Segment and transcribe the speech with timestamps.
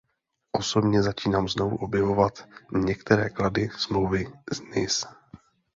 [0.51, 5.07] Osobně začínám znovu objevovat některé klady Smlouvy z Nice.